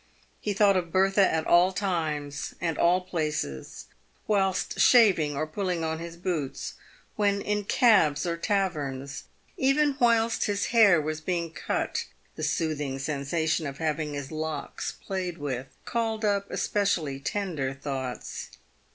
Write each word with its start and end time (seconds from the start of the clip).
He 0.39 0.53
thought 0.55 0.75
of 0.75 0.91
Bertha 0.91 1.31
at 1.31 1.45
all 1.45 1.71
times 1.71 2.55
and 2.59 2.75
all 2.75 3.01
places; 3.01 3.85
whilst 4.25 4.79
shaving 4.79 5.37
or 5.37 5.45
pulling 5.45 5.83
on 5.83 5.99
his 5.99 6.17
boots; 6.17 6.73
when 7.17 7.39
in 7.39 7.65
cabs 7.65 8.25
or 8.25 8.35
taverns. 8.35 9.25
Even 9.57 9.95
whilst 9.99 10.45
his 10.45 10.65
hair 10.73 10.99
was 10.99 11.21
being 11.21 11.51
cut, 11.53 12.05
the 12.35 12.41
soothing 12.41 12.97
sensation 12.97 13.67
of 13.67 13.77
having 13.77 14.15
his 14.15 14.31
locks 14.31 14.91
played 14.91 15.37
with, 15.37 15.67
called 15.85 16.25
up 16.25 16.49
especially 16.49 17.19
tender 17.19 17.71
thoughts. 17.75 18.49